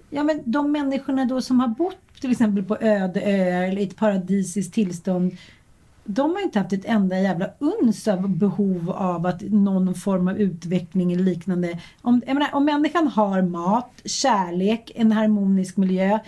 [0.09, 3.83] ja men de människorna då som har bott till exempel på öde öar eller i
[3.83, 5.37] ett paradisiskt tillstånd.
[6.05, 10.37] De har inte haft ett enda jävla uns av behov av att någon form av
[10.37, 11.79] utveckling eller liknande.
[12.01, 16.19] Om, jag menar, om människan har mat, kärlek, en harmonisk miljö.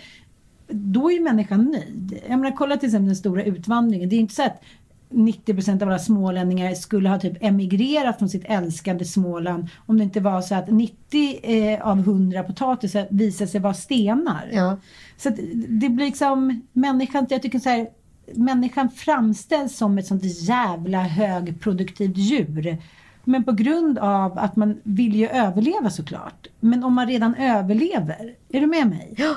[0.68, 2.20] Då är ju människan nöjd.
[2.28, 4.08] Jag menar, kolla till exempel den stora utvandringen.
[4.08, 4.62] Det är inte så att
[5.10, 10.20] 90% av alla smålänningar skulle ha typ emigrerat från sitt älskade Småland om det inte
[10.20, 14.50] var så att 90 eh, av 100 potatisar visade sig vara stenar.
[14.52, 14.76] Ja.
[15.16, 15.30] Så
[15.68, 17.88] det blir liksom människan, jag tycker så här,
[18.34, 22.76] människan framställs som ett sånt jävla högproduktivt djur.
[23.24, 26.46] Men på grund av att man vill ju överleva såklart.
[26.60, 29.14] Men om man redan överlever, är du med mig?
[29.16, 29.34] Ja.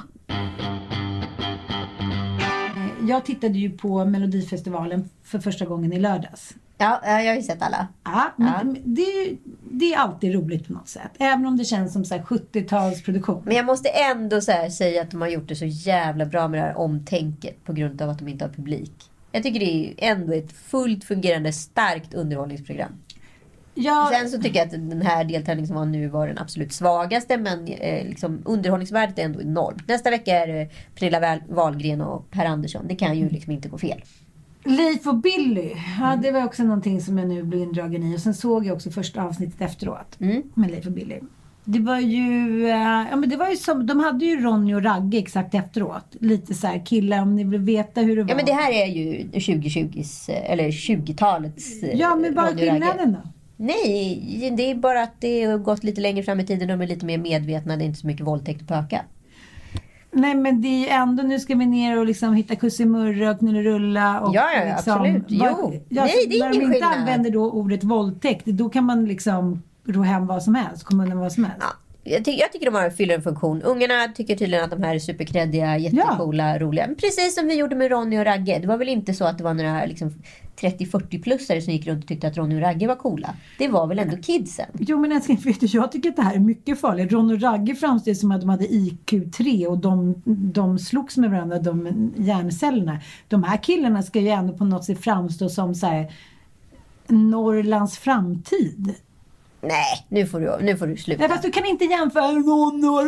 [3.07, 6.55] Jag tittade ju på Melodifestivalen för första gången i lördags.
[6.81, 7.87] Ja, jag har ju sett alla.
[8.03, 8.61] Ja, Ja.
[8.85, 9.35] Det,
[9.71, 11.11] det är alltid roligt på något sätt.
[11.19, 13.41] Även om det känns som så här 70-talsproduktion.
[13.45, 16.63] Men jag måste ändå säga att de har gjort det så jävla bra med det
[16.63, 18.91] här omtänket på grund av att de inte har publik.
[19.31, 22.91] Jag tycker det är ändå ett fullt fungerande, starkt underhållningsprogram.
[23.75, 26.73] Ja, Sen så tycker jag att den här deltävlingen som var nu var den absolut
[26.73, 27.37] svagaste.
[27.37, 29.87] Men eh, liksom, underhållningsvärdet är ändå enormt.
[29.87, 32.85] Nästa vecka är det Pernilla Wahl- Wahlgren och Per Andersson.
[32.87, 34.03] Det kan ju liksom inte gå fel.
[34.63, 35.71] Leif och Billy.
[35.99, 38.15] Ja, det var också någonting som jag nu blev indragen i.
[38.15, 40.19] Och sen såg jag också första avsnittet efteråt.
[40.19, 40.43] Mm.
[40.53, 41.19] Med Leif och Billy.
[41.65, 44.83] Det var ju, eh, ja men det var ju som, de hade ju Ronny och
[44.83, 46.15] Ragge exakt efteråt.
[46.19, 48.29] Lite så här, killar om ni vill veta hur det var.
[48.29, 52.57] Ja men det här är ju 2020s, eh, eller 20-talets eh, Ja men vad är
[52.57, 53.29] skillnaden då?
[53.57, 56.87] Nej, det är bara att det har gått lite längre fram i tiden de är
[56.87, 57.77] lite mer medvetna.
[57.77, 59.05] Det är inte så mycket våldtäkt och pöka.
[60.11, 63.39] Nej men det är ju ändå, nu ska vi ner och liksom hitta kussimurra och
[63.39, 65.25] knullarulla och Ja, ja, liksom, absolut.
[65.27, 65.39] Jo.
[65.61, 66.99] vad- ja, Nej, det är När de ingen inte skillnad.
[66.99, 71.19] använder då ordet våldtäkt, då kan man liksom ro hem vad som helst, komma undan
[71.19, 71.57] vad som helst.
[71.61, 71.67] Ja,
[72.03, 73.61] jag, ty- jag tycker de har fyller en funktion.
[73.61, 76.87] Ungarna tycker tydligen att de här är superkreddiga, jättecoola, roliga.
[76.87, 78.59] Men precis som vi gjorde med Ronny och Ragge.
[78.59, 80.13] Det var väl inte så att det var några liksom,
[80.61, 83.35] 30-40-plussare som gick runt och tyckte att Ronny och Ragge var coola.
[83.57, 84.65] Det var väl ändå kidsen.
[84.79, 87.11] Jo men älskling, vet du, jag tycker att det här är mycket farligt.
[87.11, 91.59] Ron och Ragge framställs som att de hade IQ3 och de, de slogs med varandra,
[91.59, 92.99] de hjärncellerna.
[93.27, 96.11] De här killarna ska ju ändå på något sätt framstå som så här,
[97.07, 98.93] Norrlands framtid.
[99.61, 101.19] Nej, nu får du, nu får du sluta.
[101.19, 103.05] Nej, fast du kan inte jämföra Ron och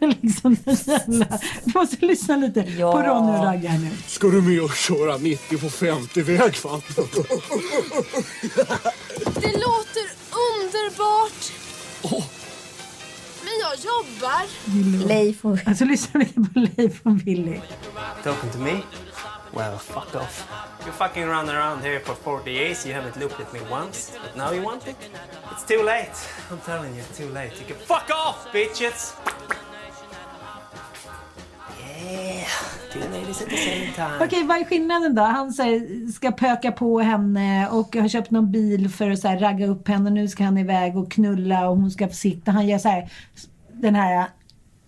[0.22, 0.56] liksom.
[1.64, 2.92] Du måste lyssna lite Ja.
[2.92, 3.90] på Ron och Ragge här nu.
[4.06, 6.82] Ska du med och köra 90 på 50-väg fan?
[9.34, 10.06] Det låter
[10.58, 11.52] underbart.
[13.44, 15.06] Men jag jobbar.
[15.08, 15.58] Leif och...
[15.66, 17.60] Alltså lyssna lite på Leif och Billy.
[18.24, 18.70] Talking to me?
[19.52, 20.46] Well, fuck off.
[20.84, 24.36] You fucking run around here for 40 years, you haven't looked at me once, but
[24.36, 24.96] now you want it?
[25.52, 26.16] It's too late.
[26.50, 27.52] I'm telling you, it's too late.
[27.58, 29.14] You can fuck off, bitches!
[31.80, 32.46] Yeah,
[32.92, 34.24] two ladies at the same time.
[34.24, 35.22] Okej, vad är skillnaden då?
[35.22, 39.38] Han här, ska pöka på henne och har köpt någon bil för att så här,
[39.38, 40.10] ragga upp henne.
[40.10, 42.50] Nu ska han iväg och knulla och hon ska sitta.
[42.50, 43.10] Han gör så här,
[43.72, 44.26] den här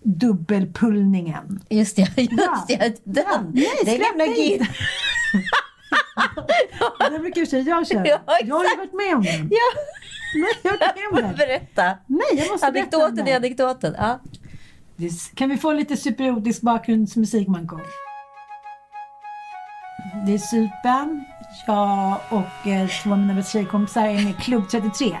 [0.03, 1.59] dubbelpullningen.
[1.69, 2.65] Just det, just Ja.
[2.67, 3.01] det.
[3.03, 4.67] Den, Ja, nej, den gamla inte.
[7.11, 8.07] Det brukar i och för sig jag köra.
[8.07, 9.49] Ja, jag har ju varit med om den.
[9.51, 9.59] Ja,
[10.35, 11.35] Nej, jag har varit med om den.
[11.47, 11.97] berätta.
[12.07, 13.95] Nej, jag måste berätta om Anekdoten är anekdoten.
[13.97, 14.19] Ja.
[15.35, 17.79] Kan vi få lite supererotisk bakgrundsmusik, Manko?
[20.25, 21.25] Det är Sypen,
[21.67, 25.17] jag och eh, två av mina bästa tjejkompisar är med Klubb 33.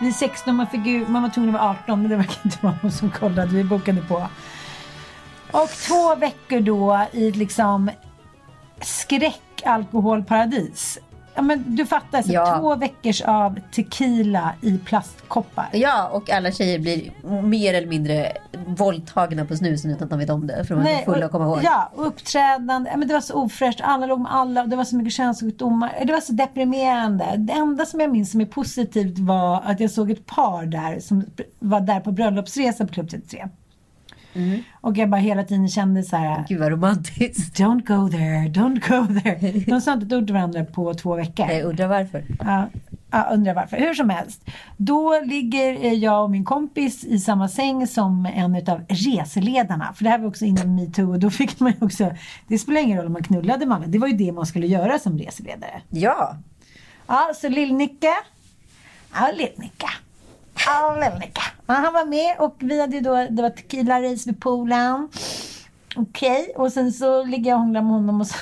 [0.00, 2.40] Vi är 16, man, fick ju, man var tvungen att vara 18 men det verkar
[2.44, 3.56] inte vara någon som kollade.
[3.56, 4.28] Vi bokade på.
[5.52, 7.90] Och två veckor då i ett liksom
[8.80, 10.98] skräckalkoholparadis.
[11.34, 12.58] Ja, men du fattar, så Ja.
[12.60, 15.68] två veckors av tequila i plastkoppar.
[15.72, 17.12] ja, och alla tjejer blir
[17.42, 18.32] mer eller mindre
[18.66, 20.64] våldtagna på snusen utan att de vet om det.
[20.64, 21.58] För de är fulla och- komma ihåg.
[21.62, 22.90] Ja, och uppträdande.
[22.96, 23.80] Men det var så ofräscht.
[23.82, 25.92] Alla låg med alla och det var så mycket könssjukdomar.
[26.06, 27.24] Det var så deprimerande.
[27.38, 31.00] Det enda som jag minns som är positivt var att jag såg ett par där
[31.00, 31.24] som
[31.58, 33.48] var där på bröllopsresa på Klubb 33.
[34.34, 34.62] Mm.
[34.80, 36.44] Och jag bara hela tiden kände så här.
[36.48, 37.58] Gud vad romantiskt.
[37.60, 39.52] Don't go there, don't go there.
[39.66, 41.50] De sa inte ett ord till varandra på två veckor.
[41.50, 42.24] Jag undrar varför.
[42.40, 42.68] Ja,
[43.10, 43.76] ja, undrar varför.
[43.76, 44.44] Hur som helst.
[44.76, 49.92] Då ligger eh, jag och min kompis i samma säng som en utav reseledarna.
[49.94, 52.14] För det här var också innan metoo och då fick man ju också,
[52.48, 53.86] det spelar ingen roll om man knullade alla.
[53.86, 55.82] Det var ju det man skulle göra som reseledare.
[55.90, 56.36] Ja,
[57.10, 58.14] Ja, så Lill-Nicke.
[59.14, 59.90] Ja, Lill-Nicke.
[60.66, 61.42] Ja, Lill-Nicke.
[61.70, 65.08] Ja, han var med och vi hade då, det var tequila race vid poolen.
[65.96, 68.34] Okej, och sen så ligger jag och hånglar med honom och så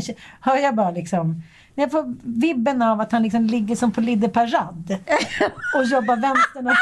[0.40, 1.42] hör jag bara liksom
[1.74, 4.96] jag får vibben av att han liksom ligger som på Lidde Parad
[5.76, 6.74] och jobbar vänstern och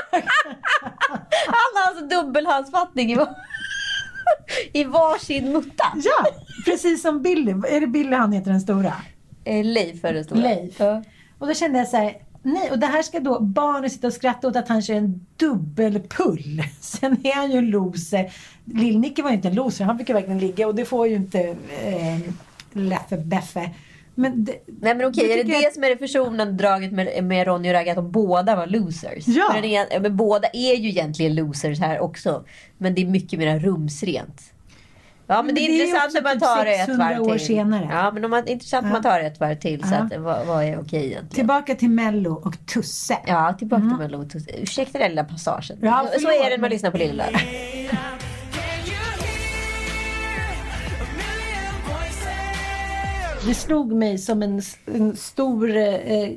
[1.46, 3.12] han har alltså dubbelhandsfattning.
[3.12, 3.18] i-
[4.72, 5.84] I varsin mutta.
[5.96, 6.26] Ja,
[6.64, 7.50] precis som Billy.
[7.52, 8.92] Är det Billy han heter den stora?
[9.44, 10.40] Eh, Leif är det stora.
[10.40, 10.80] Leif.
[10.80, 11.02] Ja.
[11.38, 12.16] Och då kände jag så här,
[12.52, 15.26] nej, och det här ska då barnen sitta och skratta åt att han kör en
[15.36, 16.62] dubbelpull.
[16.80, 18.32] Sen är han ju en loser.
[18.64, 21.14] Lill-Nicke var ju inte en loser, han fick ju verkligen ligga och det får ju
[21.14, 21.40] inte
[21.84, 22.18] eh,
[22.72, 23.70] Leffe Beffe.
[24.14, 27.46] Men det, Nej men okej, är det det som är det försonande draget med, med
[27.46, 27.90] Ronny och Ragge?
[27.90, 29.26] Att de båda var losers?
[29.26, 29.56] Ja.
[29.56, 32.44] Är, men båda är ju egentligen losers här också.
[32.78, 34.52] Men det är mycket mer rumsrent.
[35.30, 37.46] Ja men, det är intressant om man typ tar ett 600 varv år till.
[37.46, 37.88] senare.
[37.90, 39.84] Ja men om man, intressant om man tar ett varv till.
[39.88, 41.28] Så att, vad, vad är okej egentligen?
[41.28, 43.18] tillbaka till Mello och Tusse.
[43.26, 44.28] Ja, tillbaka till Mello.
[44.62, 45.78] Ursäkta den lilla passagen.
[45.82, 47.24] Ja, så är det när man lyssnar på Lilla.
[53.46, 54.62] Det slog mig som en,
[54.94, 56.30] en stor eh,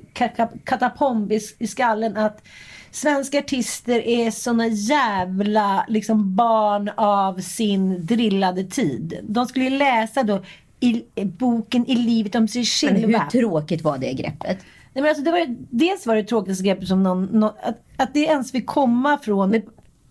[0.64, 2.44] katapomb i, i skallen att
[2.92, 9.20] svenska artister är såna jävla liksom, barn av sin drillade tid.
[9.24, 10.44] De skulle ju läsa då
[10.80, 13.20] i, i boken I livet om sig Men själva.
[13.20, 14.58] hur tråkigt var det greppet?
[14.94, 18.14] Nej, men alltså, det var, dels var det tråkigaste greppet som någon, någon, att, att
[18.14, 19.62] det ens fick komma från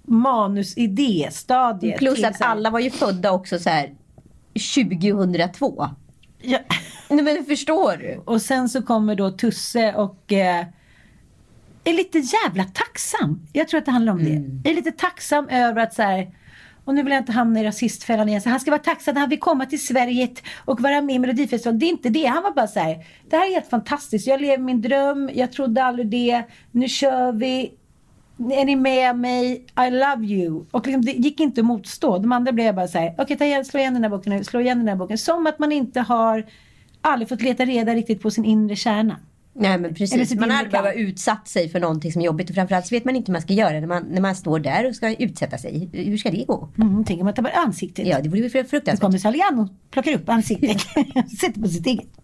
[0.03, 1.99] manusidé-stadiet.
[1.99, 3.95] Plus att alla var ju födda också så här
[4.75, 5.89] 2002.
[6.43, 6.59] Ja.
[7.09, 8.21] Nej men förstår du?
[8.25, 10.67] Och sen så kommer då Tusse och eh,
[11.85, 13.41] är lite jävla tacksam.
[13.53, 14.63] Jag tror att det handlar om Mm.
[14.63, 14.71] det.
[14.71, 16.29] Är lite tacksam över att så här,
[16.85, 18.41] och nu vill jag inte hamna i rasistfällan igen.
[18.41, 20.29] Så han ska vara tacksam att han vill komma till Sverige
[20.65, 21.79] och vara med i Melodifestivalen.
[21.79, 22.25] Det är inte det.
[22.27, 23.05] Han var bara så här.
[23.31, 24.27] Det här är helt fantastiskt.
[24.27, 25.31] Jag lever min dröm.
[25.35, 26.43] Jag trodde aldrig det.
[26.71, 27.73] Nu kör vi.
[28.53, 29.53] Är ni med mig?
[29.87, 30.65] I love you.
[30.71, 32.19] Och liksom, det gick inte att motstå.
[32.19, 33.15] De andra blev bara så här.
[33.19, 34.45] Okej, ta igen, slå igen den här boken nu.
[34.45, 35.19] Slå igen den här boken.
[35.19, 36.47] Som att man inte har
[37.01, 39.17] aldrig fått leta reda riktigt på sin inre kärna.
[39.53, 40.35] Nej men precis.
[40.35, 42.49] Man aldrig behövt utsatt sig för någonting som är jobbigt.
[42.49, 44.59] Och framförallt så vet man inte hur man ska göra när man, när man står
[44.59, 45.91] där och ska utsätta sig.
[45.93, 46.69] Hur ska det gå?
[46.79, 48.07] Mm, tänker man tappar ansiktet.
[48.07, 49.01] Ja, det vore ju fruktansvärt.
[49.01, 50.81] kommer Saliano och plockar upp ansiktet.
[51.41, 52.09] Sätter på sitt eget.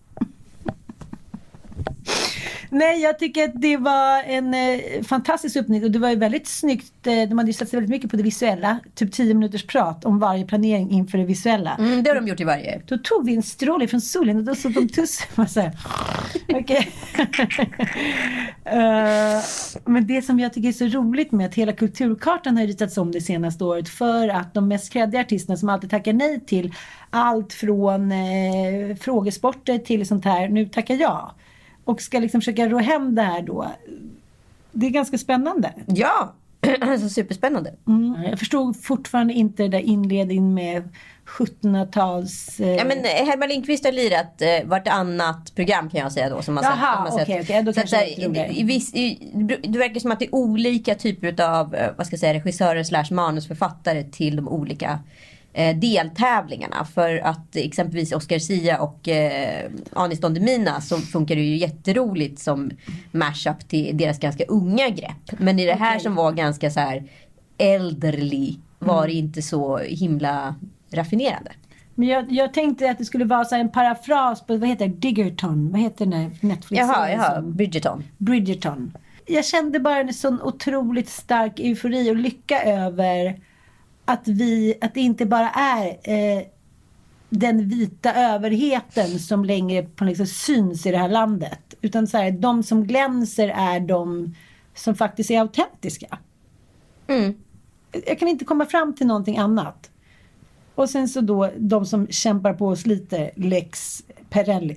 [2.71, 6.49] Nej, jag tycker att det var en eh, fantastisk uppnick och det var ju väldigt
[6.49, 7.07] snyggt.
[7.07, 8.79] Eh, de hade ju satsat väldigt mycket på det visuella.
[8.95, 11.77] Typ 10 minuters prat om varje planering inför det visuella.
[11.79, 12.83] Mm, det har de gjort i varje.
[12.87, 15.23] Då tog vi en stråle från solen och då såg de tuss.
[16.49, 16.93] Okej.
[18.65, 19.43] Eh,
[19.85, 23.13] men det som jag tycker är så roligt med att hela kulturkartan har ritats om
[23.13, 26.75] det senaste året för att de mest kreddiga artisterna som alltid tackar nej till
[27.11, 31.31] allt från eh, frågesporter till sånt här, nu tackar jag.
[31.85, 33.67] Och ska liksom försöka rå hem det här då.
[34.73, 35.73] Det är ganska spännande.
[35.87, 36.35] Ja,
[36.81, 37.75] alltså superspännande.
[37.87, 38.23] Mm.
[38.31, 40.89] Jag förstod fortfarande inte det där inledningen med
[41.27, 42.61] 1700-tals...
[42.61, 46.43] Eh, Ja, men eh, Herman Lindqvist har lirat eh, vartannat program kan jag säga då.
[46.43, 49.33] Som man sett, Jaha, okej, okej, då Så att, kanske så jag i, viss, i,
[49.63, 52.83] det verkar som att det är olika typer av eh, vad ska jag säga, regissörer
[52.83, 54.99] slash manusförfattare till de olika
[55.57, 56.85] eh, deltävlingarna.
[56.85, 62.39] För att exempelvis Oscar Sia och eh, Anis Don Demina så funkar det ju jätteroligt
[62.39, 62.71] som
[63.13, 65.39] mashup till deras ganska unga grepp.
[65.39, 66.01] Men i det här Okej.
[66.03, 67.05] som var ganska så här
[67.59, 69.07] elderly var Mm.
[69.09, 70.55] det inte så himla
[70.93, 71.51] raffinerande.
[71.95, 74.95] Men jag, jag tänkte att det skulle vara så en parafras på, vad heter det,
[74.95, 75.71] Diggerton?
[75.73, 78.05] Vad heter den där netflix Jaha, jaha, Bridgerton.
[78.19, 78.97] Bridgerton.
[79.27, 83.41] Jag kände bara en sån otroligt stark eufori och lycka över
[84.07, 86.43] att vi, att det inte bara är eh,
[87.29, 91.75] den vita överheten som längre på liksom syns i det här landet.
[91.81, 94.35] Utan så här, de som glänser är de
[94.75, 96.19] som faktiskt är autentiska.
[97.07, 97.35] Mm.
[98.07, 99.91] Jag kan inte komma fram till någonting annat.
[100.75, 104.77] Och sen så då de som kämpar på och sliter, Lex Perelli.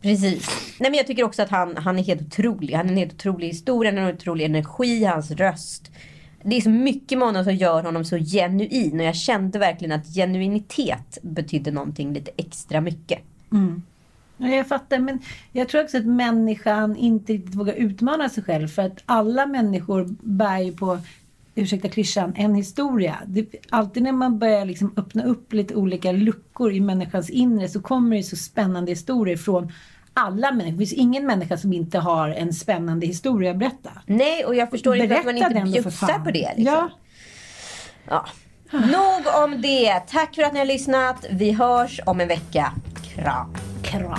[0.00, 0.48] Precis.
[0.80, 2.74] Nej, men jag tycker också att han, han är helt otrolig.
[2.74, 5.90] Han är en helt otrolig historia, en otrolig energi, hans röst.
[6.46, 9.00] Det är så mycket med honom som gör honom så genuin.
[9.00, 13.18] Och jag kände verkligen att genuinitet betydde någonting lite extra mycket.
[13.52, 13.82] Mm.
[14.36, 15.18] jag fattar, men
[15.52, 18.68] jag tror också att människan inte riktigt vågar utmana sig själv.
[18.68, 20.98] För att alla människor bär ju på,
[21.54, 23.16] ursäkta klyschan, en historia.
[23.26, 27.82] Det, alltid när man börjar liksom öppna upp lite olika luckor i människans inre så
[27.82, 29.72] kommer det så spännande historier från
[30.14, 30.72] alla människor.
[30.72, 33.90] Det finns ingen människa som inte har en spännande historia att berätta.
[34.06, 36.52] Nej, och jag förstår inte att man Berätta inte bjussar på det.
[36.56, 36.64] Liksom.
[36.64, 36.90] Ja.
[38.08, 38.26] Ja.
[38.72, 40.00] Nog om det.
[40.00, 41.26] Tack för att ni har lyssnat.
[41.30, 42.72] Vi hörs om en vecka.
[43.14, 43.54] Kram.
[43.82, 44.18] Kram.